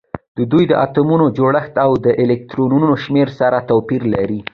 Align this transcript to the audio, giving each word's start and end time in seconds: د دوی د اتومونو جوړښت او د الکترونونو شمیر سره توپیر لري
د 0.37 0.39
دوی 0.51 0.63
د 0.67 0.73
اتومونو 0.85 1.25
جوړښت 1.37 1.75
او 1.85 1.91
د 2.05 2.07
الکترونونو 2.23 2.95
شمیر 3.03 3.29
سره 3.39 3.57
توپیر 3.69 4.01
لري 4.13 4.39